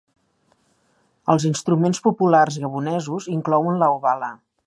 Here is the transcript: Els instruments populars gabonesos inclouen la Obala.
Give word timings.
Els 1.33 1.45
instruments 1.49 2.01
populars 2.07 2.59
gabonesos 2.65 3.31
inclouen 3.35 3.81
la 3.85 3.93
Obala. 3.99 4.35